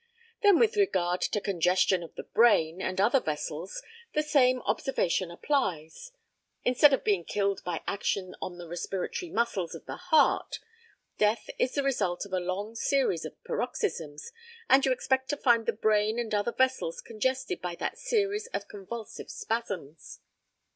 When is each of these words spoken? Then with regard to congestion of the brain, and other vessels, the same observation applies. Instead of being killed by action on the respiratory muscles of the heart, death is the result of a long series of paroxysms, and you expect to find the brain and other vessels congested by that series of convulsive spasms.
Then 0.41 0.57
with 0.57 0.77
regard 0.77 1.21
to 1.21 1.39
congestion 1.39 2.01
of 2.01 2.15
the 2.15 2.23
brain, 2.23 2.81
and 2.81 2.99
other 2.99 3.19
vessels, 3.19 3.83
the 4.15 4.23
same 4.23 4.59
observation 4.63 5.29
applies. 5.29 6.11
Instead 6.63 6.91
of 6.91 7.03
being 7.03 7.23
killed 7.23 7.63
by 7.63 7.83
action 7.85 8.33
on 8.41 8.57
the 8.57 8.67
respiratory 8.67 9.29
muscles 9.29 9.75
of 9.75 9.85
the 9.85 9.97
heart, 9.97 10.57
death 11.19 11.51
is 11.59 11.75
the 11.75 11.83
result 11.83 12.25
of 12.25 12.33
a 12.33 12.39
long 12.39 12.73
series 12.73 13.25
of 13.25 13.43
paroxysms, 13.43 14.31
and 14.67 14.87
you 14.87 14.91
expect 14.91 15.29
to 15.29 15.37
find 15.37 15.67
the 15.67 15.71
brain 15.71 16.17
and 16.17 16.33
other 16.33 16.51
vessels 16.51 16.99
congested 16.99 17.61
by 17.61 17.75
that 17.75 17.99
series 17.99 18.47
of 18.55 18.67
convulsive 18.67 19.29
spasms. 19.29 20.19